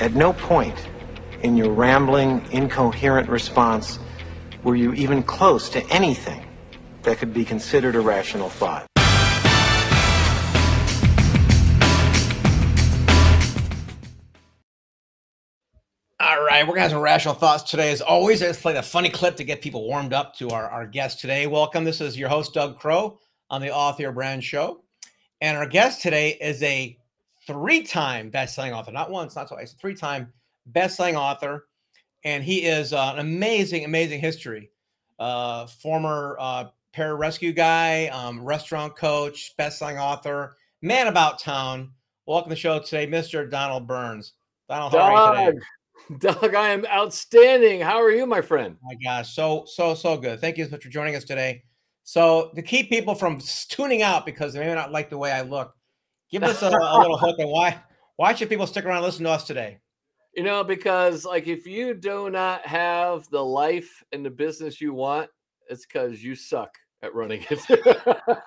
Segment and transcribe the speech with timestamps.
[0.00, 0.88] At no point
[1.42, 3.98] in your rambling, incoherent response
[4.64, 6.42] were you even close to anything
[7.02, 8.86] that could be considered a rational thought.
[16.18, 17.92] All right, we're gonna have some rational thoughts today.
[17.92, 20.86] As always, let's play a funny clip to get people warmed up to our, our
[20.86, 21.46] guest today.
[21.46, 21.84] Welcome.
[21.84, 23.18] This is your host, Doug Crow,
[23.50, 24.82] on the Author Brand Show.
[25.42, 26.96] And our guest today is a
[27.46, 30.32] three-time best-selling author, not once, not twice, three-time
[30.66, 31.66] best-selling author.
[32.24, 34.70] And he is uh, an amazing, amazing history.
[35.18, 36.64] Uh, former uh,
[36.94, 41.92] pararescue guy, um, restaurant coach, best-selling author, man about town.
[42.26, 43.50] Welcome to the show today, Mr.
[43.50, 44.34] Donald Burns.
[44.68, 45.58] Donald, how are you today?
[46.18, 47.80] Doug, I am outstanding.
[47.80, 48.76] How are you, my friend?
[48.82, 50.40] Oh my gosh, so so so good.
[50.40, 51.62] Thank you so much for joining us today.
[52.04, 55.42] So to keep people from tuning out because they may not like the way I
[55.42, 55.74] look,
[56.30, 57.80] give us a, a little hook on why
[58.16, 59.78] why should people stick around and listen to us today?
[60.34, 64.94] You know, because like if you do not have the life and the business you
[64.94, 65.30] want,
[65.68, 67.60] it's because you suck at running it.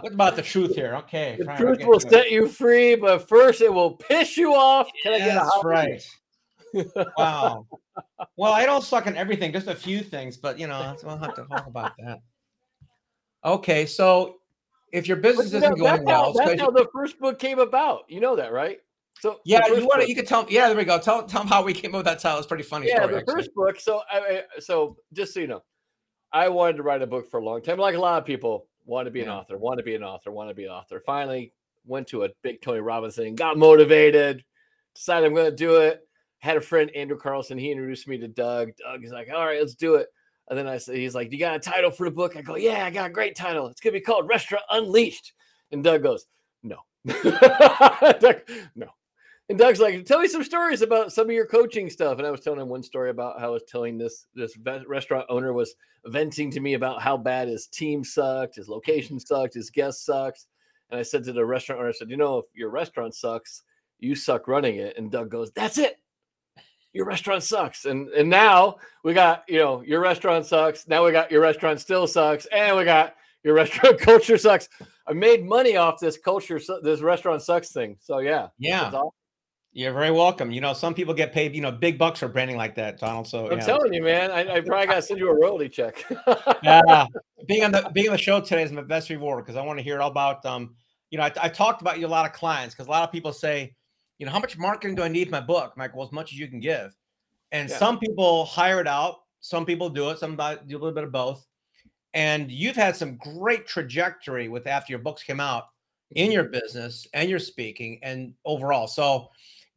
[0.00, 0.94] what about the truth here?
[0.96, 4.88] Okay, the truth will set you free, but first it will piss you off.
[5.02, 6.02] Can I get a right?
[7.18, 7.66] wow.
[8.36, 11.34] Well, I don't suck in everything, just a few things, but you know, we'll have
[11.34, 12.20] to talk about that.
[13.44, 14.37] Okay, so
[14.92, 18.04] if your business isn't going well, that's how the first book came about.
[18.08, 18.78] You know that, right?
[19.20, 20.46] So yeah, you want to, you could tell.
[20.48, 20.98] Yeah, there we go.
[20.98, 22.38] Tell tell them how we came up with that title.
[22.38, 22.88] It's pretty funny.
[22.88, 23.34] Yeah, story, the actually.
[23.34, 23.80] first book.
[23.80, 25.62] So I, so just so you know,
[26.32, 28.68] I wanted to write a book for a long time, like a lot of people
[28.84, 31.02] want to be an author, want to be an author, want to be an author.
[31.04, 31.52] Finally,
[31.84, 34.44] went to a big Tony Robbins thing, got motivated,
[34.94, 36.02] decided I'm going to do it.
[36.38, 37.58] Had a friend Andrew Carlson.
[37.58, 38.70] He introduced me to Doug.
[38.78, 40.06] Doug is like, "All right, let's do it."
[40.48, 42.56] And then I said, "He's like, you got a title for the book?" I go,
[42.56, 43.66] "Yeah, I got a great title.
[43.68, 45.32] It's gonna be called Restaurant Unleashed."
[45.72, 46.26] And Doug goes,
[46.62, 48.40] "No, Doug,
[48.74, 48.88] no."
[49.50, 52.30] And Doug's like, "Tell me some stories about some of your coaching stuff." And I
[52.30, 55.74] was telling him one story about how I was telling this this restaurant owner was
[56.06, 60.46] venting to me about how bad his team sucked, his location sucked, his guest sucks.
[60.90, 63.62] And I said to the restaurant owner, I said, "You know, if your restaurant sucks,
[63.98, 65.98] you suck running it." And Doug goes, "That's it."
[66.98, 67.84] Your restaurant sucks.
[67.84, 70.88] And and now we got, you know, your restaurant sucks.
[70.88, 72.44] Now we got your restaurant still sucks.
[72.46, 73.14] And we got
[73.44, 74.68] your restaurant culture sucks.
[75.06, 77.98] I made money off this culture, this restaurant sucks thing.
[78.00, 78.48] So yeah.
[78.58, 78.90] Yeah.
[79.72, 80.50] You're very welcome.
[80.50, 83.28] You know, some people get paid, you know, big bucks for branding like that, Donald.
[83.28, 83.64] So I'm yeah.
[83.64, 86.04] telling you, man, I, I probably got to send you a royalty check.
[86.64, 87.06] yeah,
[87.46, 89.78] being on the being on the show today is my best reward because I want
[89.78, 90.74] to hear all about, um,
[91.10, 93.12] you know, I, I talked about you a lot of clients because a lot of
[93.12, 93.76] people say,
[94.18, 95.72] you know, how much marketing do I need my book?
[95.74, 96.94] I'm like, well, as much as you can give.
[97.52, 97.76] And yeah.
[97.76, 101.12] some people hire it out, some people do it, some do a little bit of
[101.12, 101.46] both.
[102.14, 105.68] And you've had some great trajectory with after your books came out
[106.12, 106.32] in mm-hmm.
[106.32, 108.86] your business and your speaking and overall.
[108.86, 109.28] So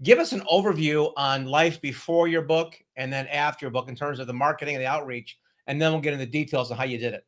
[0.02, 3.96] give us an overview on life before your book and then after your book in
[3.96, 5.38] terms of the marketing and the outreach.
[5.68, 7.25] And then we'll get into the details of how you did it.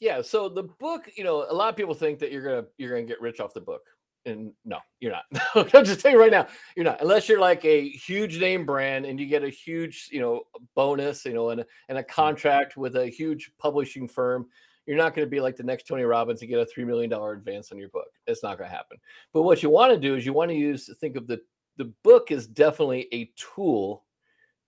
[0.00, 0.20] Yeah.
[0.22, 3.06] So the book, you know, a lot of people think that you're gonna you're gonna
[3.06, 3.82] get rich off the book
[4.26, 5.24] and no, you're not.
[5.74, 7.00] I'm just telling you right now, you're not.
[7.00, 10.42] Unless you're like a huge name brand and you get a huge, you know,
[10.74, 14.46] bonus, you know, and a, and a contract with a huge publishing firm,
[14.86, 17.08] you're not going to be like the next Tony Robbins and get a three million
[17.08, 18.08] dollar advance on your book.
[18.26, 18.98] It's not going to happen.
[19.32, 21.40] But what you want to do is you want to use think of the
[21.76, 24.04] the book is definitely a tool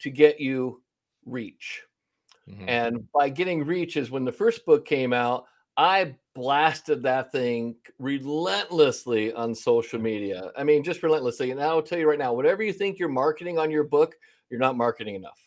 [0.01, 0.83] to get you
[1.25, 1.83] reach.
[2.49, 2.69] Mm-hmm.
[2.69, 5.45] And by getting reach is when the first book came out,
[5.77, 10.53] I blasted that thing relentlessly on social media.
[10.57, 11.51] I mean, just relentlessly.
[11.51, 14.15] And I'll tell you right now, whatever you think you're marketing on your book,
[14.49, 15.41] you're not marketing enough.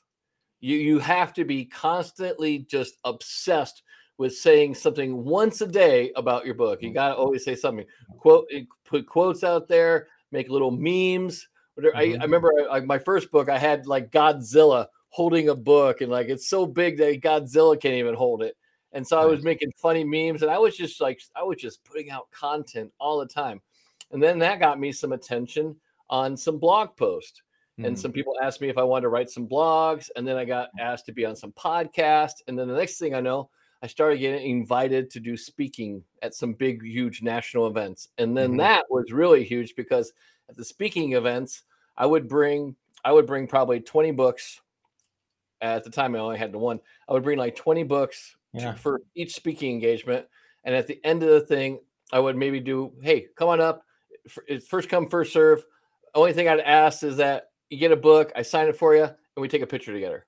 [0.60, 3.84] You you have to be constantly just obsessed
[4.18, 6.82] with saying something once a day about your book.
[6.82, 6.96] You mm-hmm.
[6.96, 7.86] got to always say something.
[8.18, 11.48] Quote eh, put quotes out there, make little memes.
[11.80, 11.98] Mm-hmm.
[11.98, 16.12] I, I remember I, my first book, I had like Godzilla holding a book, and
[16.12, 18.58] like it's so big that Godzilla can't even hold it.
[18.94, 21.84] And so I was making funny memes and I was just like, I was just
[21.86, 23.62] putting out content all the time.
[24.12, 25.76] And then that got me some attention
[26.10, 27.42] on some blog posts.
[27.80, 27.88] Mm.
[27.88, 30.10] And some people asked me if I wanted to write some blogs.
[30.16, 32.42] And then I got asked to be on some podcast.
[32.48, 33.50] And then the next thing I know,
[33.82, 38.10] I started getting invited to do speaking at some big, huge national events.
[38.18, 38.60] And then mm-hmm.
[38.60, 40.12] that was really huge because
[40.50, 41.64] at the speaking events,
[41.96, 44.60] I would bring, I would bring probably 20 books.
[45.62, 46.80] At the time, I only had the one.
[47.08, 48.74] I would bring like 20 books yeah.
[48.76, 50.28] for each speaking engagement.
[50.64, 51.80] And at the end of the thing,
[52.12, 53.86] I would maybe do, hey, come on up.
[54.48, 55.66] It's first come, first serve.
[56.14, 59.04] Only thing I'd ask is that you get a book, I sign it for you,
[59.04, 60.28] and we take a picture together.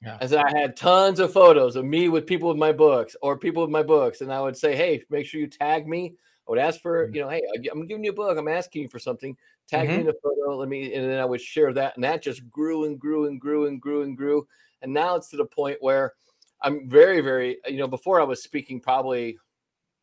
[0.00, 0.18] Yeah.
[0.20, 3.38] And then I had tons of photos of me with people with my books or
[3.38, 4.20] people with my books.
[4.20, 6.16] And I would say, hey, make sure you tag me
[6.48, 7.14] I would ask for, Mhm.
[7.14, 7.40] you know, hey,
[7.70, 8.36] I'm giving you a book.
[8.36, 9.36] I'm asking you for something.
[9.68, 10.00] Tag me Mhm.
[10.00, 10.56] in a photo.
[10.56, 13.40] Let me, and then I would share that, and that just grew and grew and
[13.40, 14.48] grew and grew and grew.
[14.82, 16.14] And now it's to the point where
[16.62, 19.38] I'm very, very, you know, before I was speaking probably,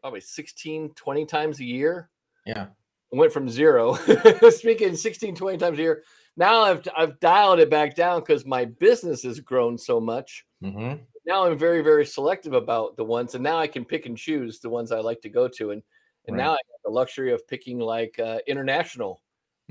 [0.02, 2.10] probably 16, 20 times a year.
[2.46, 2.68] Yeah.
[3.14, 3.94] I went from zero
[4.50, 6.04] speaking 16, 20 times a year.
[6.38, 10.46] Now I've I've dialed it back down because my business has grown so much.
[10.64, 11.02] Mm-hmm.
[11.26, 14.60] Now I'm very, very selective about the ones, and now I can pick and choose
[14.60, 15.72] the ones I like to go to.
[15.72, 15.82] And
[16.28, 16.44] and Right.
[16.44, 19.22] now I have the luxury of picking like uh, international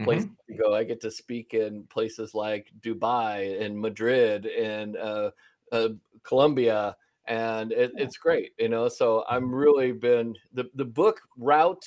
[0.03, 0.53] places Mm-hmm.
[0.53, 0.75] to go.
[0.75, 5.31] I get to speak in places like Dubai and Madrid and uh,
[5.73, 5.89] uh,
[6.23, 8.89] Colombia, and it, it's great, you know.
[8.89, 9.25] So.
[9.29, 11.85] I'm really been the the book route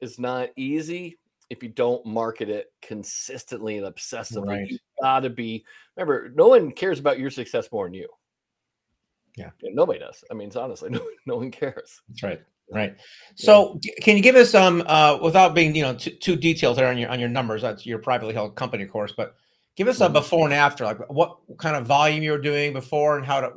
[0.00, 1.18] is not easy
[1.50, 4.46] if you don't market it consistently and obsessively.
[4.46, 4.70] Right.
[4.70, 5.64] You gotta be.
[5.96, 8.08] Remember, no one cares about your success more than you.
[9.36, 9.50] Yeah.
[9.62, 10.24] nobody does.
[10.30, 12.02] I mean, it's honestly, no, no one cares.
[12.08, 12.42] That's right.
[12.70, 12.96] Right.
[13.34, 16.76] So, d- can you give us um uh without being you know too, too detailed
[16.76, 17.62] there on your on your numbers?
[17.62, 19.36] That's your privately held company, of course, but
[19.78, 20.12] give us a Mhm.
[20.12, 23.52] before and after, like what kind of volume you were doing before and how to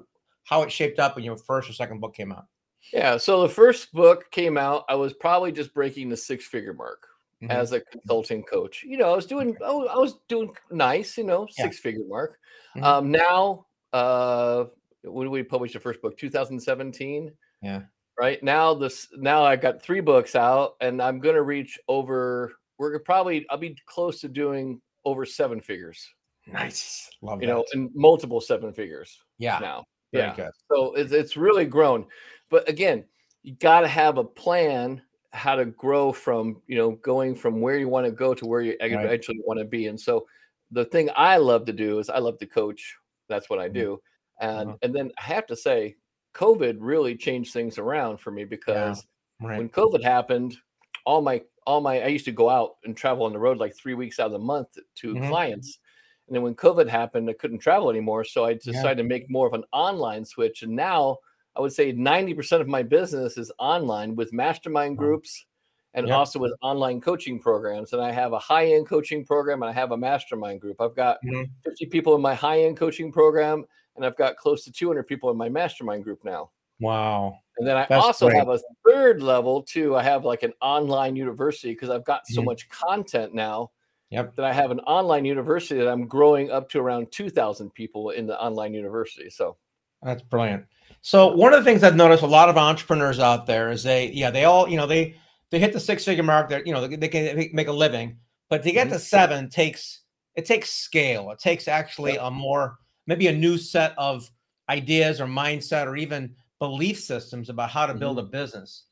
[0.45, 2.45] how it shaped up when your first or second book came out.
[2.93, 3.17] Yeah.
[3.17, 4.85] So the first book came out.
[4.89, 7.07] I was probably just breaking the six figure mark.
[7.43, 7.49] Mhm.
[7.49, 8.83] as a consulting coach.
[8.83, 11.63] You know, I was doing I was doing nice, you know, Yeah.
[11.65, 12.37] six figure mark.
[12.77, 12.83] Mhm.
[12.83, 14.65] Um now uh
[15.03, 16.15] when we published the first book?
[16.17, 17.31] 2017.
[17.63, 17.81] Yeah.
[18.19, 22.53] Right now, this now I've got three books out, and I'm gonna reach over.
[22.77, 26.07] We're probably I'll be close to doing over seven figures.
[26.47, 27.09] Nice.
[27.21, 27.53] Love You that.
[27.53, 29.59] know, and multiple seven figures yeah.
[29.59, 29.85] now.
[30.13, 30.35] Very yeah.
[30.35, 30.51] good.
[30.71, 32.05] So it's, it's really grown.
[32.49, 33.05] But again,
[33.43, 35.01] you got to have a plan
[35.33, 38.61] how to grow from, you know, going from where you want to go to where
[38.61, 38.91] you Right.
[38.91, 39.87] eventually want to be.
[39.87, 40.27] And so
[40.71, 42.95] the thing I love to do is I love to coach.
[43.29, 43.73] That's what I Mhm.
[43.73, 44.01] do.
[44.41, 44.77] And Uh-huh.
[44.81, 45.95] and then I have to say
[46.33, 49.05] COVID really changed things around for me because
[49.41, 49.57] Right.
[49.57, 50.57] when COVID happened,
[51.05, 53.75] all my all my I used to go out and travel on the road like
[53.75, 55.19] 3 weeks out of the month to Mhm.
[55.19, 55.79] clients.
[56.27, 58.23] And then when COVID happened, I couldn't travel anymore.
[58.23, 58.85] So I Yeah.
[58.85, 60.63] decided to make more of an online switch.
[60.63, 61.17] And now
[61.55, 65.17] I would say 90% of my business is online with mastermind Wow.
[65.17, 65.45] groups
[65.93, 66.11] and Yep.
[66.11, 67.91] also with online coaching programs.
[67.93, 70.79] And I have a high end coaching program and I have a mastermind group.
[70.79, 71.61] I've got Mhm.
[71.65, 73.65] 50 people in my high end coaching program
[73.95, 76.51] and I've got close to 200 people in my mastermind group now.
[76.81, 77.37] Wow.
[77.57, 78.37] And then I That's also great.
[78.39, 79.95] have a third level too.
[79.95, 82.45] I have like an online university because I've got so Mhm.
[82.45, 83.71] much content now
[84.09, 84.35] Yep.
[84.35, 88.25] that I have an online university that I'm growing up to around 2,000 people in
[88.25, 89.29] the online university.
[89.29, 89.57] So,
[90.03, 90.65] That's brilliant.
[91.01, 94.07] So one of the things I've noticed a lot of entrepreneurs out there is they,
[94.11, 95.15] yeah, they all, you know, they
[95.51, 96.49] they hit the six figure mark.
[96.49, 98.17] That you know they, they can make- a living,
[98.49, 98.91] but to get Mhm.
[98.93, 100.01] to seven takes
[100.35, 101.29] it takes scale.
[101.31, 104.27] It takes actually a more maybe a new set of
[104.69, 108.83] ideas or mindset or even belief systems about how to build a business.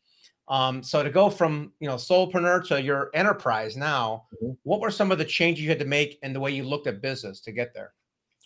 [0.47, 4.57] Um, so to go from you know solopreneur to your enterprise now, Mhm.
[4.63, 6.87] what were some of the changes you had to make in the way you looked
[6.87, 7.93] at business to get there?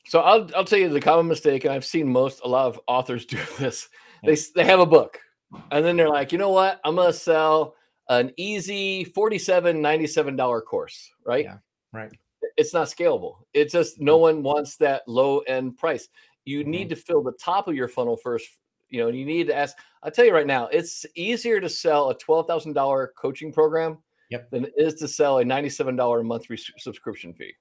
[0.05, 2.77] so I'll, I'll tell you the common mistake, and I've seen most, a lot of
[2.87, 3.87] authors do this.
[4.21, 4.31] Yeah.
[4.35, 5.17] They, they have a book
[5.71, 6.81] and then they're like, you know what?
[6.83, 7.75] I'm going to sell
[8.09, 11.45] an easy $47, $97 course, right?
[11.45, 11.57] Yeah,
[11.93, 12.11] right.
[12.57, 13.45] It's not scalable.
[13.53, 16.09] It's just no one wants that low end price.
[16.43, 16.67] You Mhm.
[16.67, 18.45] need to fill the top of your funnel first.
[18.93, 19.75] You know, you need to ask.
[20.03, 23.97] I'll tell you right now, it's easier to sell a twelve thousand dollar coaching program
[24.29, 24.51] Yep.
[24.51, 27.53] than it is to sell a ninety seven dollar a month res- subscription fee.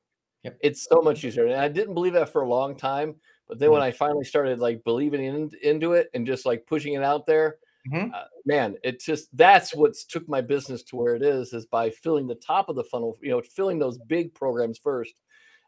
[0.43, 0.59] Yep.
[0.61, 3.15] It's so much easier, and I didn't believe that for a long time.
[3.49, 6.93] But then when I finally started like believing in, into it and just like pushing
[6.95, 7.57] it out there,
[7.91, 8.13] Mhm.
[8.15, 11.89] uh, man, it just that's what's took my business to where it is is by
[11.89, 15.15] filling the top of the funnel, you know, filling those big programs first,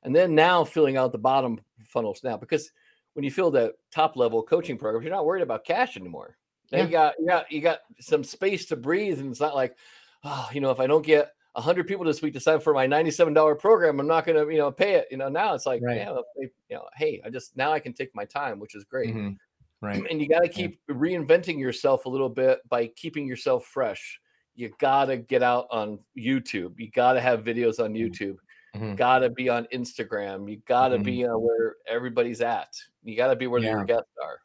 [0.02, 2.70] and then now filling out the bottom funnels now because
[3.14, 6.36] when you fill that top level coaching programs, you're not worried about cash anymore.
[6.72, 6.84] Now Yeah.
[6.84, 9.76] you got you got you got some space to breathe, and it's not like,
[10.24, 12.74] oh, you know, if I don't get hundred people this week to sign up for
[12.74, 15.06] my ninety-seven dollar program, I'm not gonna, you know, pay it.
[15.10, 15.98] You know, now it's like, Right.
[15.98, 19.14] yeah, you know, hey, I just now I can take my time, which is great.
[19.14, 19.36] Mhm.
[19.80, 20.02] Right.
[20.10, 24.18] And you got to keep reinventing yourself a little bit by keeping yourself fresh.
[24.54, 26.78] You got to get out on YouTube.
[26.78, 28.08] You got to have videos on Mhm.
[28.10, 28.36] YouTube.
[28.74, 28.96] Mhm.
[28.96, 30.50] Got to be on Instagram.
[30.50, 31.04] You got to Mhm.
[31.04, 32.68] be uh, where everybody's at.
[33.02, 33.70] You got to be where Yeah.
[33.72, 34.38] your guests are.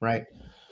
[0.00, 0.24] Right.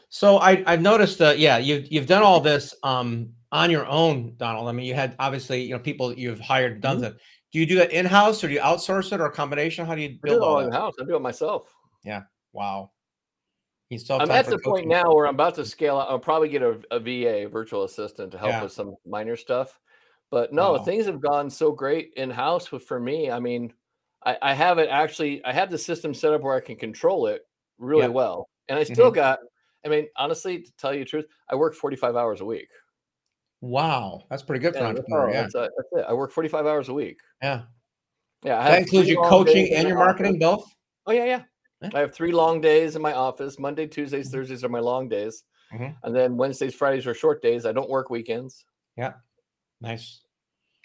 [0.09, 4.35] So I I've noticed that yeah you've you've done all this um on your own,
[4.37, 4.69] Donald.
[4.69, 7.01] I mean you had obviously you know people you've hired done Mhm.
[7.03, 7.15] that.
[7.53, 9.87] Do you do that in house or do you outsource it or a combination?
[9.87, 10.95] How do you I do build it all in house?
[11.01, 11.73] I do it myself.
[12.05, 12.23] Yeah.
[12.53, 12.91] Wow.
[14.11, 16.09] I'm at the point now where I'm about to scale out.
[16.11, 18.63] I'll probably get a, a VA, virtual assistant, to help Yeah.
[18.65, 19.79] with some minor stuff.
[20.31, 20.79] But no, Wow.
[20.79, 23.31] things have gone so great in house for me.
[23.31, 23.73] I mean,
[24.25, 25.45] I, I have it actually.
[25.45, 27.47] I have the system set up where I can control it
[27.79, 28.13] really Yep.
[28.13, 29.15] well, and I still Mhm.
[29.15, 29.39] got.
[29.85, 32.69] I mean, honestly, to tell you the truth, I work 45 hours a week.
[33.61, 35.31] Wow, that's pretty good for an that's, entrepreneur.
[35.31, 36.05] Yeah, That's, that's it.
[36.09, 37.19] I work 45 hours a week.
[37.43, 37.63] yeah.
[38.43, 38.61] Yeah.
[38.61, 40.07] I That includes your coaching and your office.
[40.21, 40.69] marketing both.
[41.07, 41.43] Oh yeah, yeah.
[41.83, 41.91] Yeah.
[41.95, 43.59] I have three long days in my office.
[43.59, 45.97] Monday, Tuesdays, Thursdays are my long days, Mhm.
[46.03, 47.65] and then Wednesdays, Fridays are short days.
[47.65, 48.65] I don't work weekends.
[49.81, 50.21] Nice.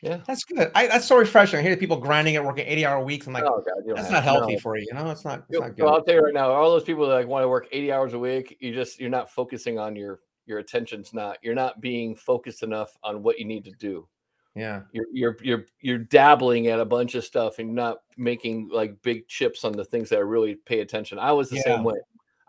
[0.01, 0.21] Yeah.
[0.25, 0.71] That's good.
[0.73, 1.59] I, that's so refreshing.
[1.59, 3.27] I hear people grinding at working 80 hour weeks.
[3.27, 4.59] I'm like, oh God, that's not healthy no.
[4.59, 4.85] for you.
[4.89, 5.85] You know, it's not, it's not good.
[5.85, 8.13] I'll tell you right now, all those people that like want to work 80 hours
[8.13, 12.15] a week, you just you're not focusing on your your attention's not you're not being
[12.15, 14.07] focused enough on what you need to do.
[14.55, 14.81] Yeah.
[14.91, 19.27] You're you're you're you're dabbling at a bunch of stuff and not making like big
[19.27, 21.19] chips on the things that really pay attention.
[21.19, 21.75] I was the Yeah.
[21.75, 21.95] same way.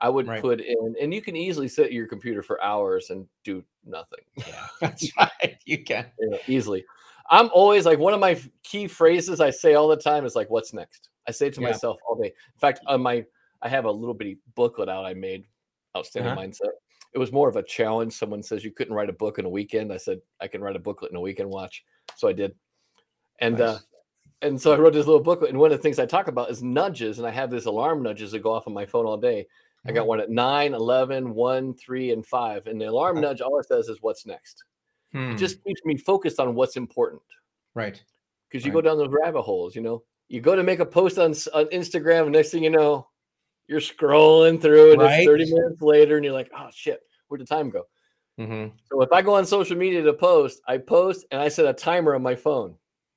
[0.02, 0.42] I would Right.
[0.42, 4.18] put in, and you can easily sit at your computer for hours and do nothing.
[4.37, 4.66] Yeah.
[4.80, 5.56] That's right.
[5.64, 6.11] You can.
[6.18, 6.85] know, easily.
[7.30, 10.50] I'm always like one of my key phrases I say all the time is like,
[10.50, 11.68] "What's next?" I say to Yeah.
[11.68, 12.26] myself all day.
[12.28, 13.25] In fact, on my
[13.62, 15.47] I have a little bitty booklet out I made,
[15.97, 16.42] outstanding Uh-huh.
[16.42, 16.73] mindset.
[17.14, 18.12] It was more of a challenge.
[18.14, 19.92] Someone says you couldn't write a book in a weekend.
[19.92, 21.49] I said I can write a booklet in a weekend.
[21.49, 21.85] Watch,
[22.16, 22.56] so I did,
[23.38, 23.78] and uh,
[24.40, 25.50] and so I wrote this little booklet.
[25.50, 28.02] And one of the things I talk about is nudges, and I have this alarm
[28.02, 29.47] nudges that go off on my phone all day.
[29.85, 30.09] I got Mhm.
[30.09, 32.67] one at 9, 11, 1, 3, and 5.
[32.69, 34.65] And the alarm nudge, all it says is what's next
[35.12, 35.33] Hmm.
[35.33, 37.21] it just keeps me focused on what's important
[37.75, 38.03] right.
[38.49, 38.77] because you Right.
[38.83, 41.67] go down those rabbit holes you know you go to make a post on, on
[41.67, 43.07] instagram and next thing you know
[43.67, 45.19] you're scrolling through and Right.
[45.21, 47.87] it's 30 minutes later and you're like oh shit where'd the time go
[48.39, 51.67] hmm so if i go on social media to post i post and i set
[51.67, 52.75] a timer on my phone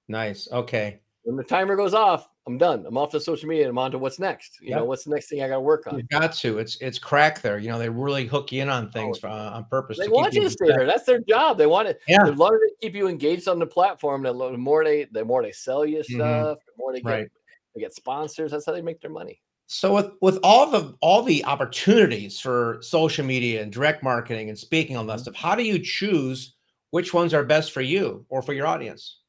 [0.09, 0.51] Nice.
[0.51, 0.99] Okay.
[1.23, 3.97] when the timer goes off i'm done i'm off to social media i'm on to
[3.97, 6.57] what's next you know what's the next thing i gotta work on You've got to.
[6.59, 7.57] It's it's crack there.
[7.57, 9.97] You know, they really hook you in on things for, uh, on purpose.
[9.97, 10.85] Oh, they to keep want you to stay there.
[10.85, 11.57] That's their job.
[11.57, 11.99] They want it.
[12.07, 12.23] Yeah.
[12.25, 15.51] The longer they keep you engaged on the platform, the more they the more they
[15.51, 16.11] sell you Mhm.
[16.11, 17.27] stuff, the more they get Right.
[17.75, 18.51] they get sponsors.
[18.51, 19.41] That's how they make their money.
[19.67, 24.57] So with with all the all the opportunities for social media and direct marketing and
[24.57, 25.21] speaking on that Mhm.
[25.21, 26.55] stuff, how do you choose
[26.91, 29.21] which ones are best for you or for your audience?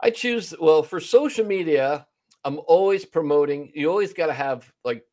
[0.00, 2.06] I choose well for social media.
[2.44, 3.70] I'm always promoting.
[3.74, 5.04] You always got to have like,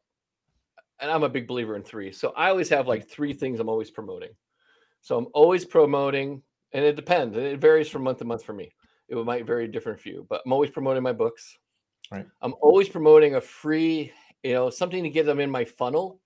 [0.99, 2.11] and I'm a big believer in three.
[2.11, 4.31] So I always have like three things I'm always promoting.
[5.01, 6.41] So I'm always promoting,
[6.73, 7.37] and it depends.
[7.37, 8.73] and It varies from month to month for me.
[9.07, 11.57] It might vary different for you, but I'm always promoting my books.
[12.11, 12.27] Right.
[12.41, 14.11] I'm always promoting a free,
[14.43, 16.19] you know, something to get them in my funnel.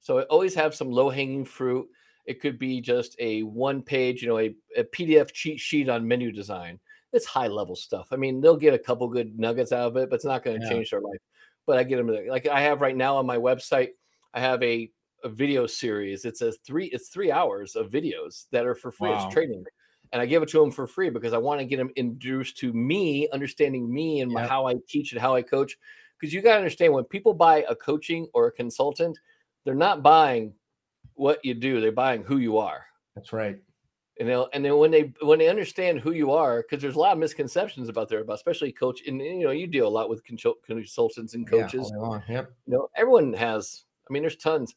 [0.00, 1.88] So I always have some low hanging fruit.
[2.26, 6.06] It could be just a one page, you know, a, a PDF cheat sheet on
[6.06, 6.78] menu design.
[7.12, 8.08] It's high level stuff.
[8.12, 10.60] I mean, they'll get a couple good nuggets out of it, but it's not going
[10.60, 10.72] to Yeah.
[10.72, 11.20] change their life.
[11.66, 13.90] But I get them like I have right now on my website.
[14.34, 14.90] I have a,
[15.24, 16.24] a video series.
[16.24, 16.86] It's a three.
[16.86, 19.10] It's three hours of videos that are for free.
[19.10, 19.24] Wow.
[19.26, 19.64] It's training,
[20.12, 22.56] and I give it to them for free because I want to get them introduced
[22.58, 24.50] to me, understanding me and my, Yep.
[24.50, 25.76] how I teach and how I coach.
[26.18, 29.18] Because you got to understand when people buy a coaching or a consultant,
[29.64, 30.54] they're not buying
[31.14, 31.80] what you do.
[31.80, 32.86] They're buying who you are.
[33.14, 33.58] That's right.
[34.20, 36.98] And they'll, and then when they when they understand who you are, because there's a
[36.98, 40.08] lot of misconceptions about there about especially coach and you know you deal a lot
[40.10, 41.92] with consult- consultants and Yeah, coaches.
[41.96, 42.20] all.
[42.28, 42.52] Yep.
[42.66, 43.84] You know, everyone has.
[44.08, 44.74] I mean, there's tons.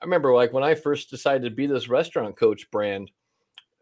[0.00, 3.10] I remember like when I first decided to be this restaurant coach brand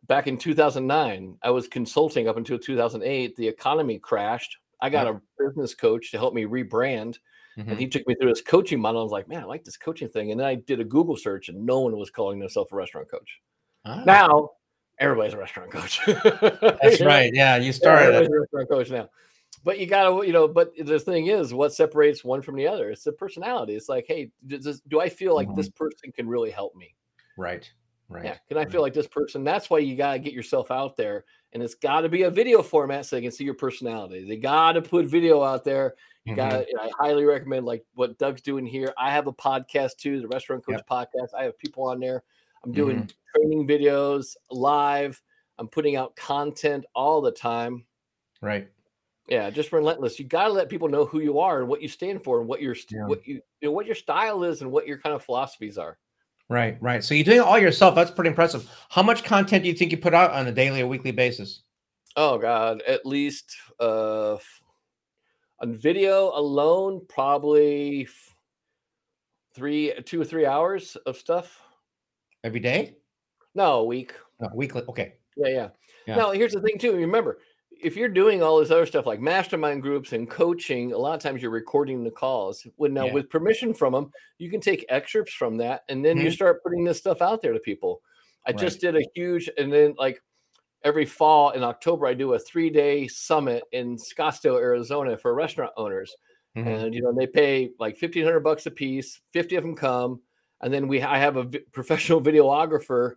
[0.08, 1.36] back in 2009.
[1.42, 3.36] I was consulting up until 2008.
[3.36, 4.56] The economy crashed.
[4.80, 7.18] I got a business coach to help me rebrand,
[7.58, 7.68] Mhm.
[7.68, 9.00] and he took me through this coaching model.
[9.00, 10.30] I was like, man, I like this coaching thing.
[10.32, 13.08] And then I did a Google search, and no one was calling themselves a restaurant
[13.10, 13.40] coach.
[13.84, 14.50] Ah, Now
[15.00, 16.00] everybody's a restaurant coach.
[16.06, 17.30] that's right.
[17.32, 18.30] Yeah, you started it.
[18.30, 19.08] a restaurant coach now.
[19.64, 22.90] But you gotta, you know, but the thing is, what separates one from the other?
[22.90, 23.74] It's the personality.
[23.74, 26.94] It's like, hey, does this, do I feel like this person can really help me?
[27.36, 27.68] Right.
[28.08, 28.24] Right.
[28.24, 28.36] Yeah.
[28.48, 29.44] Can I feel like this person?
[29.44, 32.62] That's why you gotta get yourself out there, and it's got to be a video
[32.62, 34.26] format so they can see your personality.
[34.26, 35.94] They got to put video out there.
[36.24, 36.36] You Mhm.
[36.36, 36.54] got.
[36.80, 38.94] I highly recommend like what Doug's doing here.
[38.96, 41.34] I have a podcast too, the Restaurant Coach Podcast.
[41.38, 42.22] I have people on there.
[42.64, 43.06] I'm doing Mm-hmm.
[43.34, 45.20] Training videos live.
[45.58, 47.84] I'm putting out content all the time.
[48.40, 48.68] Right.
[49.28, 50.18] Yeah, just relentless.
[50.18, 52.48] You got to let people know who you are and what you stand for and
[52.48, 53.06] what your st- Yeah.
[53.06, 55.98] what you, you know, what your style is and what your kind of philosophies are.
[56.48, 56.78] Right.
[56.80, 57.04] Right.
[57.04, 57.94] So you're doing it all yourself.
[57.94, 58.70] That's pretty impressive.
[58.88, 61.62] How much content do you think you put out on a daily or weekly basis?
[62.16, 64.38] Oh God, at least uh
[65.60, 68.08] on video alone, probably
[69.54, 71.60] three, two or three hours of stuff.
[72.44, 72.97] Every day?
[73.58, 74.14] No, a week.
[74.40, 74.82] No, weekly.
[74.88, 75.14] Okay.
[75.36, 75.68] Yeah, yeah.
[76.06, 76.16] Yeah.
[76.16, 76.94] Now, here's the thing too.
[76.94, 77.38] Remember,
[77.70, 81.20] if you're doing all this other stuff like mastermind groups and coaching, a lot of
[81.20, 82.64] times you're recording the calls.
[82.76, 83.14] When now, Yeah.
[83.14, 86.32] with permission from them, you can take excerpts from that, and then you Mhm.
[86.34, 88.00] start putting this stuff out there to people.
[88.46, 88.58] I Right.
[88.60, 90.22] just did a huge, and then like
[90.84, 95.72] every fall in October, I do a three day summit in Scottsdale, Arizona for restaurant
[95.76, 96.14] owners.
[96.56, 96.66] Mhm.
[96.84, 99.20] And you know, they pay like fifteen hundred bucks a piece.
[99.32, 100.22] Fifty of them come,
[100.60, 103.16] and then we I have a professional videographer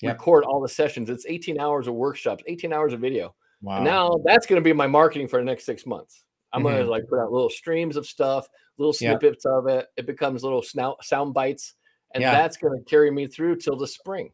[0.00, 0.12] Yep.
[0.18, 1.10] record all the sessions.
[1.10, 3.34] It's 18 hours of workshops, 18 hours of video.
[3.60, 3.76] Wow.
[3.76, 6.24] And now that's going to be my marketing for the next six months.
[6.52, 6.84] I'm going Mhm.
[6.84, 9.86] to like put out little streams of stuff, little snippets of it.
[9.96, 11.74] It becomes little snout sound bites,
[12.14, 12.32] and Yeah.
[12.32, 14.32] that's going to carry me through till the spring.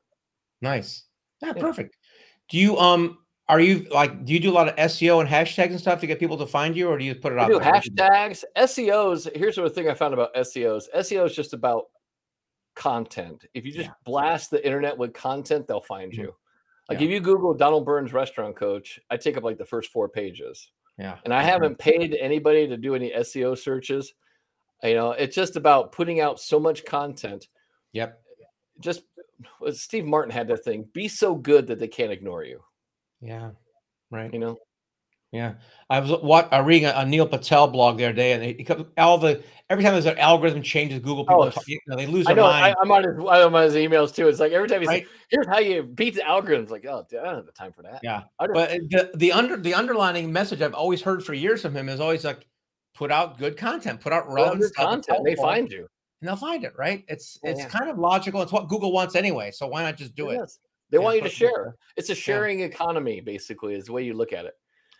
[0.60, 1.04] nice.
[1.42, 1.60] Yeah, Yeah.
[1.62, 1.96] perfect.
[2.48, 5.70] Do you um are you like do you do a lot of SEO and hashtags
[5.70, 7.48] and stuff to get people to find you, or do you put it I out
[7.50, 7.72] do there?
[7.72, 9.28] hashtags, SEOs.
[9.36, 10.88] Here's the thing I found about SEOs.
[10.94, 11.84] SEO is just about
[12.78, 13.44] content.
[13.52, 13.94] If you just Yeah.
[14.04, 16.18] blast the internet with content, they'll find Mhm.
[16.18, 16.36] you.
[16.88, 17.06] Like Yeah.
[17.06, 20.70] if you Google Donald Burns restaurant coach, I take up like the first four pages.
[20.96, 21.20] Yeah.
[21.24, 24.14] and I haven't paid anybody to do any SEO searches.
[24.82, 27.46] You know, it's just about putting out so much content.
[27.92, 28.20] Yep.
[28.80, 29.04] Just
[29.60, 32.64] well, Steve Martin had that thing: be so good that they can't ignore you.
[33.20, 33.52] Yeah.
[34.10, 34.32] Right.
[34.32, 34.56] You know,
[35.30, 35.54] Yeah,
[35.90, 38.54] I was what I reading a, a Neil Patel blog the other day, and he,
[38.66, 38.66] he
[38.96, 42.06] all the every time there's an algorithm changes, Google people Oh, talk, you know, they
[42.06, 42.44] lose I their know.
[42.46, 42.64] mind.
[42.64, 44.28] I, I'm on his, I'm on his emails too.
[44.28, 45.02] It's like every time he Right.
[45.04, 47.72] says, "Here's how you beat the algorithms," like, oh, dude, I don't have the time
[47.72, 48.00] for that.
[48.02, 51.90] yeah, but the the under the underlining message I've always heard for years from him
[51.90, 52.46] is always like,
[52.94, 55.24] put out good content, put out Put out relevant stuff, content.
[55.26, 55.86] They find you.
[56.22, 56.72] and they'll find it.
[56.78, 57.04] Right?
[57.06, 57.68] It's Yeah, it's yeah.
[57.68, 58.40] kind of logical.
[58.40, 59.50] It's what Google wants anyway.
[59.50, 60.38] So why not just do it?
[60.40, 60.58] Yes.
[60.90, 61.76] They Yeah, want you to share.
[61.98, 64.54] It's a sharing economy, basically, is the way you look at it.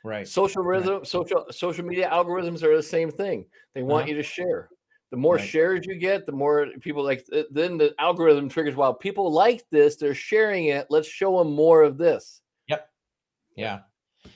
[0.04, 0.26] Right.
[0.26, 3.46] Social rhythm, social social media algorithms are the same thing.
[3.74, 4.10] They want Uh-huh.
[4.10, 4.68] you to share.
[5.10, 5.48] The more Right.
[5.48, 7.26] shares you get, the more people like.
[7.50, 8.76] Then the algorithm triggers.
[8.76, 9.96] Wow, people like this.
[9.96, 10.86] They're sharing it.
[10.90, 12.42] Let's show them more of this.
[12.68, 12.88] Yep.
[13.56, 13.80] Yeah.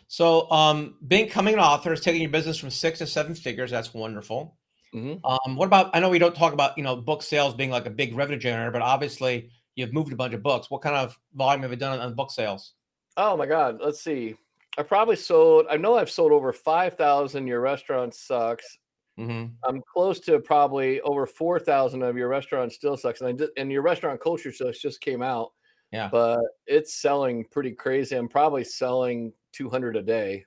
[0.09, 3.71] So, um, being coming an author is taking your business from six to seven figures.
[3.71, 4.57] That's wonderful.
[4.95, 5.21] Mhm.
[5.25, 5.90] Um, what about?
[5.95, 8.38] I know we don't talk about you know book sales being like a big revenue
[8.38, 10.71] generator, but obviously you've moved a bunch of books.
[10.71, 12.75] What kind of volume have you done on, on book sales?
[13.16, 13.78] Oh my God.
[13.81, 14.37] Let's see.
[14.78, 15.66] I probably sold.
[15.70, 17.46] I know I've sold over five thousand.
[17.46, 18.78] Your restaurant sucks.
[19.18, 19.52] Mm-hmm.
[19.68, 23.50] I'm close to probably over four thousand of your restaurant still sucks, and I did,
[23.56, 25.52] and your restaurant culture sucks just came out.
[25.92, 26.08] Yeah.
[26.10, 28.16] but it's selling pretty crazy.
[28.16, 30.46] I'm probably selling 200 a day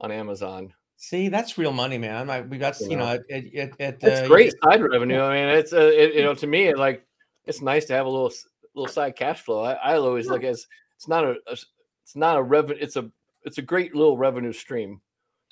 [0.00, 0.72] on Amazon.
[0.96, 2.30] See, that's real money, man.
[2.30, 5.20] I, we got you know it It's uh, great side revenue.
[5.20, 7.04] I mean, it's a, it, you know, to me, it like
[7.44, 8.32] it's nice to have a little
[8.74, 9.62] little side cash flow.
[9.62, 11.66] I, I always look as it's not a it's
[12.14, 12.78] not a revenue.
[12.80, 13.10] It's a
[13.46, 15.00] it's a great little revenue stream.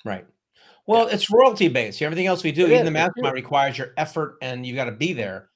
[0.03, 0.25] Right.
[0.85, 2.01] Well, it's royalty based.
[2.01, 4.85] Everything else we do, It even is, the mastermind requires your effort and you got
[4.85, 5.49] to be there.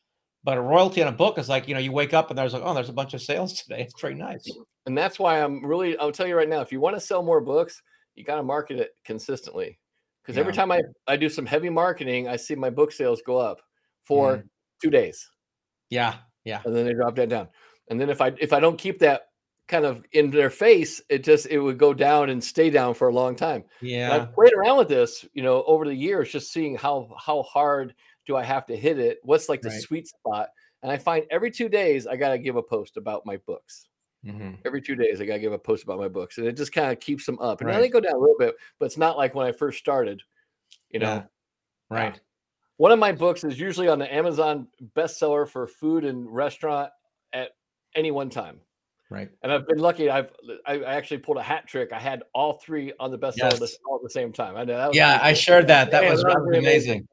[0.43, 2.53] But a royalty on a book is like, you know, you wake up and there's
[2.53, 3.81] like, oh, there's a bunch of sales today.
[3.81, 4.49] It's very nice.
[4.87, 7.21] And that's why I'm really, I'll tell you right now, if you want to sell
[7.21, 7.79] more books,
[8.15, 9.77] you got to market it consistently.
[10.23, 13.37] Because every time I, I do some heavy marketing, I see my book sales go
[13.37, 13.59] up
[14.03, 14.43] for Mhm.
[14.81, 15.29] two days.
[15.89, 16.15] Yeah.
[16.45, 16.61] Yeah.
[16.65, 17.49] and then they drop that down.
[17.89, 19.28] And then if I if I don't keep that
[19.69, 23.09] kind of in their face, it just it would go down and stay down for
[23.09, 23.65] a long time.
[24.05, 24.15] And Yeah.
[24.15, 27.95] I've played around with this, you know, over the years, just seeing how how hard
[28.27, 29.19] do I have to hit it?
[29.23, 29.81] What's like the Right.
[29.83, 30.49] sweet spot?
[30.83, 33.89] And I find every two days I got to give a post about my books.
[34.23, 36.57] hmm Every two days I got to give a post about my books, and it
[36.57, 37.61] just kind of keeps them up.
[37.61, 37.81] And now Right.
[37.81, 40.21] they go down a little bit, but it's not like when I first started.
[40.89, 41.27] You know, Yeah.
[41.89, 42.19] Right.
[42.77, 46.91] one of my books is usually on the Amazon bestseller for food and restaurant
[47.33, 47.51] at
[47.95, 48.61] any one time.
[49.11, 49.29] Right.
[49.41, 50.09] And I've been lucky.
[50.09, 50.31] I've
[50.67, 51.91] I actually pulled a hat trick.
[51.91, 53.59] I had all three on the bestseller Yes.
[53.59, 54.55] list all at the same time.
[54.55, 54.77] I know.
[54.77, 55.17] That was Yeah.
[55.17, 55.89] pretty I shared that.
[55.91, 56.91] That Yeah, was, that was that was really amazing.
[56.91, 57.07] amazing.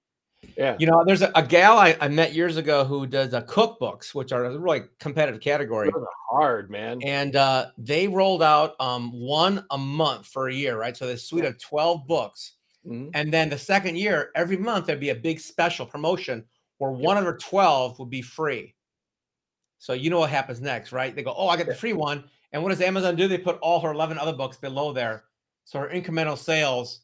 [0.59, 0.77] Yeah.
[0.79, 4.15] You know, there's a, a gal I, I met years ago who does uh, cookbooks,
[4.15, 5.91] which are a really competitive category.
[6.31, 7.01] Hard, man.
[7.03, 10.95] and uh, they rolled out um, one a month for a year, right?
[10.97, 12.53] So this suite of 12 books.
[12.87, 13.11] Mhm.
[13.15, 16.45] And then the second year, every month there'd be a big special promotion
[16.79, 18.75] where one of the 12 would be free.
[19.87, 21.15] So you know what happens next, right?
[21.15, 22.25] They go, Oh, I got the free one.
[22.53, 23.29] And what does Amazon do?
[23.29, 25.23] They put all her 11 other books below there.
[25.65, 27.03] So her incremental sales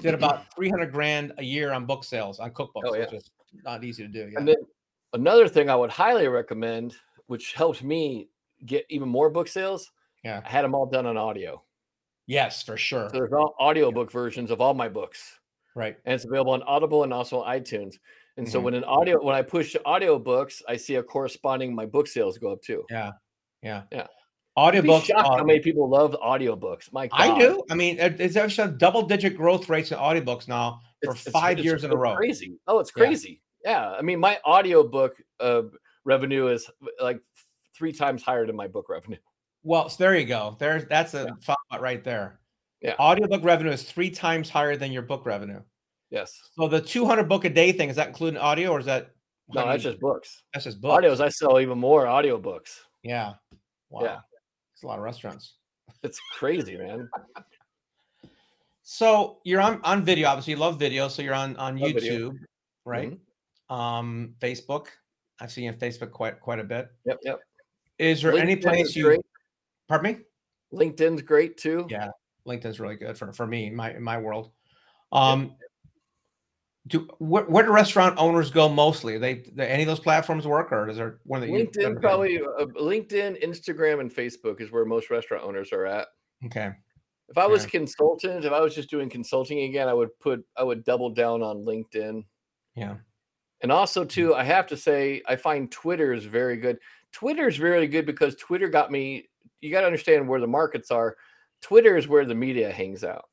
[0.00, 3.00] did about 300 grand a year on book sales, on cookbooks, Oh, yeah.
[3.02, 3.30] which is
[3.62, 4.30] not easy to do.
[4.32, 4.38] Yeah.
[4.38, 4.56] And then
[5.12, 6.94] another thing I would highly recommend,
[7.26, 8.30] which helped me
[8.64, 9.92] get even more book sales,
[10.24, 10.40] Yeah.
[10.46, 11.62] I had them all done on audio.
[12.26, 13.10] yes, for sure.
[13.10, 15.40] So there's all audiobook versions of all my books.
[15.76, 15.98] Right.
[16.06, 17.96] and it's available on Audible and also on iTunes.
[18.36, 18.64] And so Mhm.
[18.64, 22.36] when an audio when I push audio books, I see a corresponding my book sales
[22.38, 22.84] go up too.
[22.90, 23.12] Yeah.
[23.62, 23.82] Yeah.
[23.92, 24.06] Yeah.
[24.56, 25.10] Audiobooks.
[25.12, 26.92] how many people love audiobooks.
[26.92, 27.20] My God.
[27.20, 27.62] I do.
[27.70, 31.32] I mean, it- it's actually double digit growth rates in audiobooks now for It's- it's-
[31.32, 32.14] five it's- years in a row.
[32.14, 32.56] Crazy.
[32.68, 33.04] Oh, it's Yeah.
[33.04, 33.40] crazy.
[33.64, 33.90] Yeah.
[33.92, 35.62] I mean, my audiobook uh,
[36.04, 36.70] revenue is
[37.00, 37.20] like
[37.76, 39.18] three times higher than my book revenue.
[39.64, 40.56] Well, so there you go.
[40.60, 41.34] There's that's a Yeah.
[41.70, 42.38] thought right there.
[42.80, 42.94] Yeah.
[43.00, 45.62] Audiobook revenue is three times higher than your book revenue.
[46.14, 46.50] Yes.
[46.56, 49.10] So the 200 book a day thing, is that including audio or is that?
[49.48, 50.44] No, that's just books.
[50.52, 51.04] that's just books.
[51.04, 52.84] Audios, I sell even more audio books.
[53.02, 53.34] Yeah.
[53.90, 54.02] Wow.
[54.04, 54.18] Yeah.
[54.72, 55.54] It's a lot of restaurants.
[56.04, 57.08] It's crazy, man.
[58.82, 61.08] So you're on, on video, obviously you love video.
[61.08, 62.34] So you're on, on Love YouTube, video.
[62.84, 63.18] right?
[63.70, 63.74] Mhm.
[63.74, 64.86] Um, Facebook.
[65.40, 66.90] I've seen you on Facebook quite, quite a bit.
[67.06, 67.18] Yep.
[67.24, 67.40] Yep.
[67.98, 69.04] Is there any place you?
[69.04, 69.20] great.
[69.88, 70.18] Pardon me.
[70.78, 71.86] LinkedIn's great too.
[71.88, 72.10] Yeah,
[72.46, 74.50] LinkedIn's really good for for me my in my world.
[75.12, 75.54] Um,
[76.86, 79.16] do where, where do restaurant owners go mostly?
[79.16, 81.66] They, they any of those platforms work, or is there one that you?
[81.66, 86.08] LinkedIn probably uh, LinkedIn, Instagram, and Facebook is where most restaurant owners are at.
[86.44, 86.72] Okay.
[87.28, 87.70] If I was Yeah.
[87.70, 91.42] consultant, if I was just doing consulting again, I would put I would double down
[91.42, 92.24] on LinkedIn.
[92.76, 92.96] Yeah.
[93.62, 96.78] And also too, I have to say I find Twitter is very good.
[97.12, 99.30] Twitter is very good because Twitter got me
[99.62, 101.16] you got to understand where the markets are.
[101.62, 103.24] Twitter is where the media hangs out.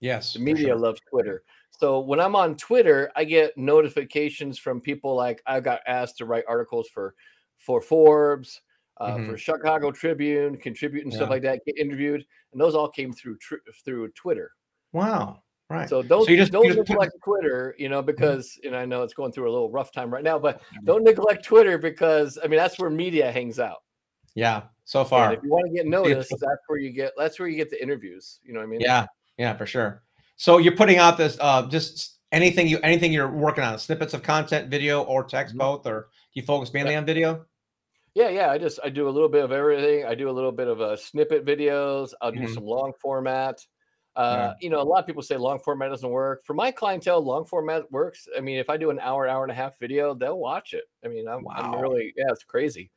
[0.00, 0.32] Yes.
[0.32, 0.76] The media sure.
[0.76, 1.42] loves Twitter.
[1.70, 6.24] So when I'm on Twitter, I get notifications from people like I got asked to
[6.26, 7.14] write articles for
[7.58, 8.60] for Forbes,
[9.00, 11.32] uh, for Chicago Tribune, contribute and stuff Mm-hmm.
[11.32, 14.50] Like that, get interviewed, and those all came through tr- through Twitter.
[14.92, 15.42] Wow.
[15.70, 15.88] Right.
[15.88, 19.12] So don't you just- don't just neglect Twitter, you know, because and I know it's
[19.14, 22.56] going through a little rough time right now, but don't neglect Twitter because I mean
[22.58, 23.82] that's where media hangs out.
[24.34, 24.62] yeah.
[24.84, 25.32] So And far.
[25.34, 27.80] if you want to get noticed, that's where you get that's where you get the
[27.82, 28.40] interviews.
[28.42, 28.80] You know what I mean?
[28.80, 29.06] Yeah.
[29.36, 29.54] Yeah.
[29.56, 30.02] For sure.
[30.38, 34.22] So you're putting out this uh just anything you anything you're working on snippets of
[34.22, 35.58] content, video or text Mhm.
[35.58, 37.44] both, or do you focus mainly on video?
[38.14, 38.50] Yeah, yeah.
[38.50, 40.04] I just I do a little bit of everything.
[40.06, 42.14] I do a little bit of uh, snippet videos.
[42.20, 42.54] I'll do Mhm.
[42.54, 43.64] some long format.
[44.16, 46.44] Uh, You know, a lot of people say long format doesn't work.
[46.44, 48.26] For my clientele, long format works.
[48.36, 50.84] I mean, if I do an hour, hour and a half video, they'll watch it.
[51.04, 52.90] I mean, I'm, I'm really yeah, it's crazy.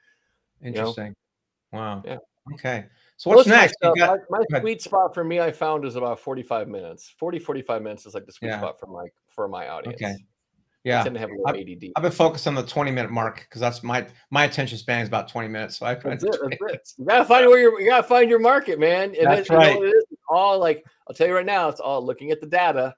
[0.62, 0.69] know?
[0.69, 1.15] Interesting.
[1.71, 2.01] Wow.
[2.06, 2.17] Yeah.
[2.54, 2.86] Okay.
[3.21, 3.73] So what's Most next?
[3.73, 7.13] Stuff- uh, got- my, my sweet spot for me, I found is about 45 minutes.
[7.19, 8.57] 40, 45 minutes is like the sweet Yeah.
[8.57, 10.01] spot for my for my audience.
[10.01, 10.13] Okay.
[10.13, 10.17] I
[10.84, 11.03] yeah.
[11.03, 11.91] tend to have a little ADD.
[11.95, 15.07] I've been focused on the 20 minute mark because that's my my attention span is
[15.07, 15.77] about 20 minutes.
[15.77, 16.93] So I That's it, that's it.
[16.97, 19.13] You gotta find where you're, you gotta find your market, man.
[19.15, 19.84] And That's it, you know right.
[19.84, 20.05] it is?
[20.27, 22.95] All like I'll tell you right now, it's all looking at the data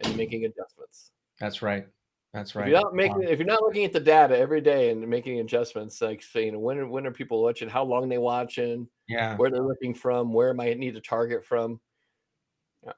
[0.00, 1.10] and making adjustments.
[1.38, 1.86] That's right.
[2.36, 2.66] That's right.
[2.66, 5.40] If you're not making, if you're not looking at the data every day and making
[5.40, 9.38] adjustments, like saying when are, when are people watching, how long they watching, yeah.
[9.38, 11.80] where they're looking from, where might need to target from.
[12.84, 12.92] Yeah.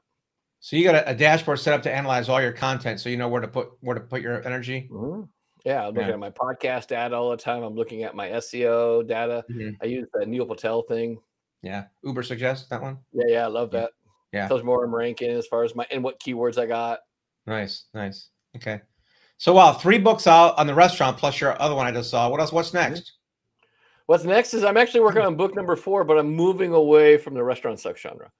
[0.58, 3.16] So you got a, a dashboard set up to analyze all your content, so you
[3.16, 4.88] know where to put where to put your energy.
[4.90, 5.28] Mhm.
[5.64, 6.14] Yeah, I'm looking Yeah.
[6.14, 7.62] at my podcast data all the time.
[7.62, 9.44] I'm looking at my SEO data.
[9.48, 9.76] Mhm.
[9.80, 11.16] I use the Neil Patel thing.
[11.62, 11.84] Yeah.
[12.02, 12.98] Uber suggests that one.
[13.12, 13.92] Yeah, yeah, I love that.
[14.32, 14.48] Yeah.
[14.48, 17.00] Tells me where I'm ranking as far as my and what keywords I got.
[17.46, 17.84] Nice.
[17.94, 18.30] Nice.
[18.56, 18.80] Okay.
[19.38, 22.28] So wow, three books out on the restaurant plus your other one I just saw.
[22.28, 22.52] What else?
[22.52, 22.92] What's mm-hmm.
[22.92, 23.12] next?
[24.06, 27.34] What's next is I'm actually working on book number four, but I'm moving away from
[27.34, 28.30] the restaurant sex genre.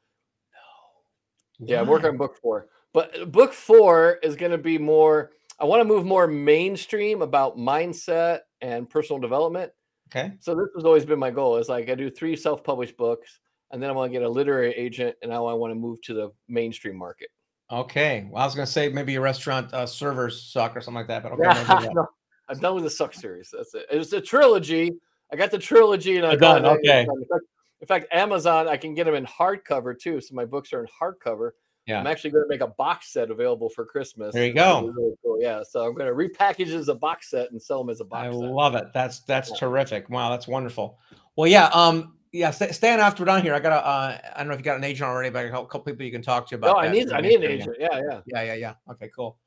[1.61, 1.67] No.
[1.67, 2.69] Yeah, I'm working on book four.
[2.93, 5.31] But book four is going to be more,
[5.61, 9.71] I want to move more mainstream about mindset and personal development.
[10.11, 10.33] Okay.
[10.41, 13.39] So this has always been my goal is like I do three self-published books
[13.71, 16.01] and then I want to get a literary agent and now I want to move
[16.03, 17.29] to the mainstream market.
[17.71, 18.27] Okay.
[18.31, 21.23] Well, I was gonna say maybe a restaurant uh, servers suck or something like that,
[21.23, 21.43] but okay.
[21.45, 22.07] Yeah, no,
[22.49, 23.51] I'm done with the suck series.
[23.57, 23.87] That's it.
[23.91, 24.93] It's a trilogy.
[25.33, 26.65] I got the trilogy and I'm You're done.
[26.65, 27.07] okay.
[27.81, 30.21] In fact, Amazon, I can get them in hardcover too.
[30.21, 31.51] So my books are in hardcover.
[31.87, 32.01] Yeah.
[32.01, 34.35] I'm actually going to make a box set available for Christmas.
[34.35, 34.91] There you go.
[34.95, 35.39] really cool.
[35.41, 35.63] Yeah.
[35.63, 38.27] So I'm going to repackage as a box set and sell them as a box
[38.29, 38.41] I set.
[38.41, 38.87] love it.
[38.93, 39.57] That's that's Yeah.
[39.61, 40.11] terrific.
[40.11, 40.99] Wow, that's wonderful.
[41.37, 41.67] Well, yeah.
[41.67, 42.17] Um.
[42.33, 42.51] Yeah.
[42.51, 43.87] St- Stan, after we're done here, I got a.
[43.87, 45.81] Uh, I don't know if you got an agent already, but I got a couple
[45.93, 46.77] people you can talk to about.
[46.77, 47.77] No, I need I need an agent.
[47.79, 48.21] Yeah, yeah.
[48.27, 48.75] Yeah, yeah, yeah.
[48.91, 49.39] Okay, cool.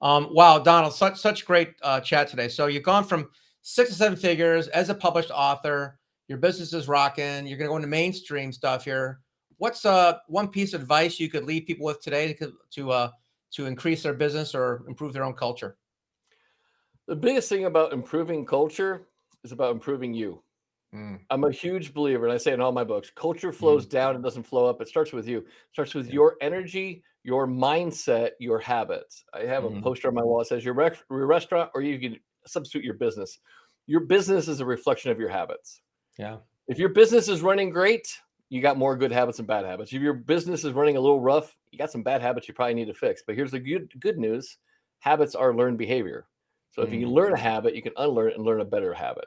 [0.00, 2.48] Um, wow, Donald, such such great uh, chat today.
[2.48, 3.30] So you've gone from
[3.62, 5.98] six to seven figures as a published author.
[6.28, 7.46] Your business is rocking.
[7.46, 9.20] You're going to go into mainstream stuff here.
[9.56, 13.10] What's uh one piece of advice you could leave people with today to to uh
[13.52, 15.76] to increase their business or improve their own culture?
[17.08, 19.08] The biggest thing about improving culture
[19.42, 20.42] is about improving you.
[20.94, 24.14] Mm, I'm a huge believer, and I say in all my books, culture flows down
[24.14, 24.80] and doesn't flow up.
[24.80, 25.38] It starts with you.
[25.40, 26.14] It starts with Yeah.
[26.14, 29.24] your energy, your mindset, your habits.
[29.34, 29.78] I have Mhm.
[29.78, 32.84] a poster on my wall that says your, rec- your restaurant, or you can substitute
[32.84, 33.38] your business.
[33.86, 35.82] Your business is a reflection of your habits.
[36.18, 36.38] Yeah.
[36.68, 39.92] If your business is running great, you got more good habits and bad habits.
[39.92, 42.74] If your business is running a little rough, you got some bad habits you probably
[42.74, 43.22] need to fix.
[43.26, 44.58] But here's the good good news:
[45.00, 46.28] habits are learned behavior.
[46.70, 49.26] So if you learn a habit, you can unlearn it and learn a better habit.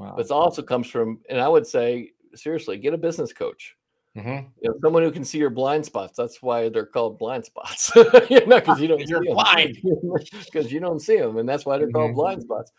[0.00, 0.14] Wow.
[0.16, 3.76] But it also comes from, and I would say seriously, get a business coach.
[4.16, 4.48] Mhm.
[4.62, 6.16] You know, someone who can see your blind spots.
[6.16, 7.92] That's why they're called blind spots.
[8.30, 9.76] you know, because you don't You're blind.
[10.46, 12.14] because you don't see them, and that's why they're called Mhm.
[12.14, 12.72] blind spots.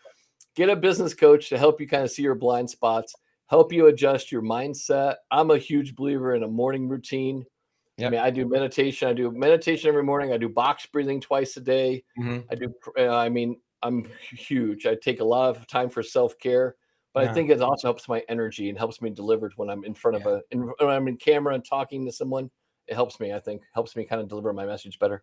[0.56, 3.14] Get a business coach to help you kind of see your blind spots,
[3.46, 5.16] help you adjust your mindset.
[5.30, 7.46] I'm a huge believer in a morning routine.
[8.00, 9.08] I mean, I do meditation.
[9.08, 10.32] I do meditation every morning.
[10.32, 12.02] I do box breathing twice a day.
[12.18, 12.44] Mhm.
[12.50, 12.74] I do.
[12.98, 14.86] uh, I mean, I'm huge.
[14.86, 16.74] I take a lot of time for self care,
[17.14, 17.30] but Yeah.
[17.30, 20.16] I think it also helps my energy and helps me deliver when I'm in front
[20.16, 22.50] of a in, when I'm in camera and talking to someone.
[22.88, 23.32] It helps me.
[23.32, 25.22] I think helps me kind of deliver my message better.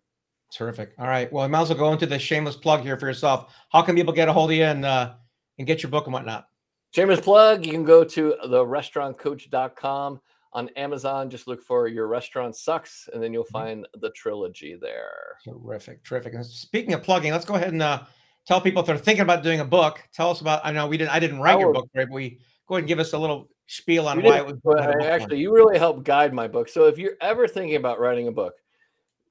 [0.51, 0.93] Terrific.
[0.97, 1.31] All right.
[1.31, 3.53] Well, I might as well go into the shameless plug here for yourself.
[3.71, 5.13] How can people get a hold of you and uh,
[5.57, 6.47] and get your book and whatnot?
[6.95, 10.19] Shameless plug, you can go to the restaurantcoach.com
[10.53, 11.29] on Amazon.
[11.29, 13.49] Just look for Your Restaurant Sucks, and then you'll Mhm.
[13.51, 15.37] find the trilogy there.
[15.43, 16.33] Terrific, terrific.
[16.33, 18.03] And speaking of plugging, let's go ahead and uh,
[18.47, 20.01] tell people if they're thinking about doing a book.
[20.13, 20.61] Tell us about.
[20.63, 21.11] I know we didn't.
[21.11, 22.07] I didn't write your book, right?
[22.07, 24.55] But we go ahead and give us a little spiel on why it was.
[24.63, 25.01] but good to I- one.
[25.03, 26.69] actually, you really helped guide my book.
[26.69, 28.53] So if you're ever thinking about writing a book,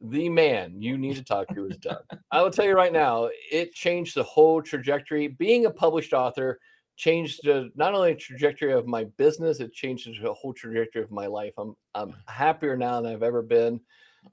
[0.00, 2.02] the man you need to talk to is Doug.
[2.30, 5.28] I will tell you right now, it changed the whole trajectory.
[5.28, 6.60] Being a published author
[6.96, 11.10] changed the, not only the trajectory of my business, it changed the whole trajectory of
[11.10, 11.54] my life.
[11.58, 13.80] I'm I'm happier now than I've ever been.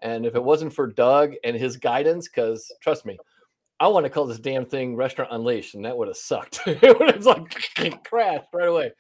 [0.02, 3.18] And if it wasn't for Doug and his guidance, because trust me,
[3.80, 6.62] I want to call this damn thing Restaurant Unleashed, and that would have sucked.
[6.68, 8.92] it would have like crashed right away.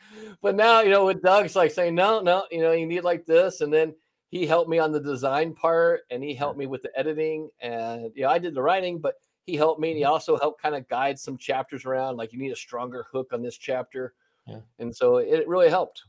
[0.41, 3.25] But now, you know, with Doug's like saying, no, no, you know, you need like
[3.25, 3.95] this, and then
[4.29, 6.61] he helped me on the design part, and he helped mm.
[6.61, 9.89] me with the editing, and you know, I did the writing, but he helped me,
[9.89, 10.11] and he mm-hmm.
[10.11, 13.41] also helped kind of guide some chapters around, like you need a stronger hook on
[13.41, 14.13] this chapter,
[14.45, 14.59] Yeah.
[14.79, 16.03] and so it really helped.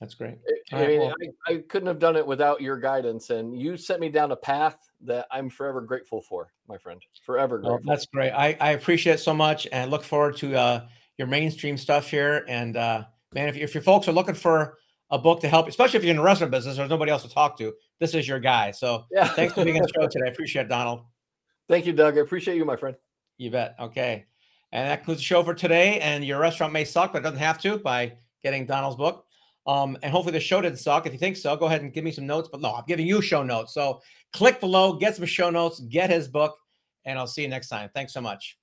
[0.00, 0.38] That's great.
[0.72, 1.14] I right, mean, well-
[1.46, 4.36] I, I couldn't have done it without your guidance, and you sent me down a
[4.36, 7.02] path that I'm forever grateful for, my friend.
[7.26, 7.90] Forever Well, grateful.
[7.90, 8.30] that's great.
[8.30, 10.86] I, I appreciate it so much and look forward to uh,
[11.18, 12.46] your mainstream stuff here.
[12.48, 14.78] And uh, man, if, if your folks are looking for
[15.10, 17.28] a book to help, especially if you're in the restaurant business, there's nobody else to
[17.28, 17.74] talk to.
[17.98, 18.70] This is your guy.
[18.70, 19.28] So yeah.
[19.28, 20.26] thanks for being on the show today.
[20.26, 21.02] I appreciate it, Donald.
[21.68, 22.16] Thank you, Doug.
[22.16, 22.96] I appreciate you, my friend.
[23.36, 23.76] You bet.
[23.78, 24.24] Okay.
[24.72, 26.00] And that concludes the show for today.
[26.00, 29.26] And your restaurant may suck, but it doesn't have to by getting Donald's book.
[29.70, 31.06] Um, and hopefully the show didn't suck.
[31.06, 32.48] If you think so, go ahead and give me some notes.
[32.50, 33.72] But no, I'm giving you show notes.
[33.72, 34.00] So
[34.32, 36.58] click below, get some show notes, get his book,
[37.04, 37.88] and I'll see you next time.
[37.94, 38.59] Thanks so much.